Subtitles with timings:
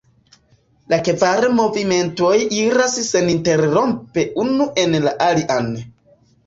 [0.93, 5.71] La kvar movimentoj iras seninterrompe unu en la alian.